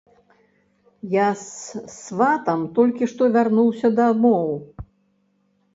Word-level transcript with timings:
Я 1.15 1.27
з 1.43 1.83
сватам 1.99 2.59
толькі 2.79 3.11
што 3.13 3.23
вярнуўся 3.39 3.87
дамоў. 4.03 4.49